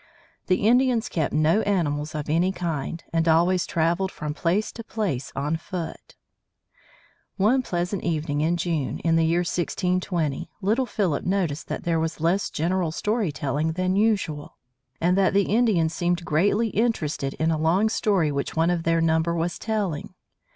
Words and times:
The 0.47 0.67
Indians 0.67 1.07
kept 1.09 1.31
no 1.31 1.61
animals 1.61 2.15
of 2.15 2.27
any 2.27 2.51
kind, 2.51 3.03
and 3.13 3.27
always 3.27 3.67
traveled 3.67 4.11
from 4.11 4.33
place 4.33 4.71
to 4.71 4.83
place 4.83 5.31
on 5.35 5.57
foot. 5.57 6.15
One 7.37 7.61
pleasant 7.61 8.03
evening 8.03 8.41
in 8.41 8.57
June, 8.57 8.97
in 9.01 9.15
the 9.15 9.27
year 9.27 9.41
1620, 9.41 10.49
little 10.59 10.87
Philip 10.87 11.23
noticed 11.23 11.67
that 11.67 11.83
there 11.83 11.99
was 11.99 12.19
less 12.19 12.49
general 12.49 12.91
story 12.91 13.31
telling 13.31 13.73
than 13.73 13.95
usual, 13.95 14.57
and 14.99 15.15
that 15.19 15.35
the 15.35 15.43
Indians 15.43 15.93
seemed 15.93 16.25
greatly 16.25 16.69
interested 16.69 17.35
in 17.35 17.51
a 17.51 17.57
long 17.59 17.87
story 17.87 18.31
which 18.31 18.55
one 18.55 18.71
of 18.71 18.81
their 18.81 19.01
number 19.01 19.35
was 19.35 19.59
telling. 19.59 20.15